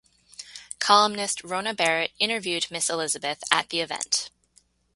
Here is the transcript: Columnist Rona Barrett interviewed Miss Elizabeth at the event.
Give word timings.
Columnist 0.79 1.43
Rona 1.43 1.75
Barrett 1.75 2.11
interviewed 2.17 2.65
Miss 2.71 2.89
Elizabeth 2.89 3.43
at 3.51 3.69
the 3.69 3.81
event. 3.81 4.31